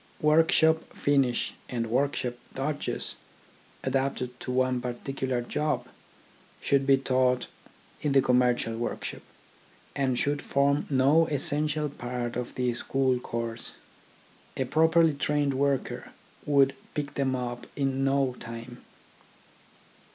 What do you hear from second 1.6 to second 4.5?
and workshop dodges, adapted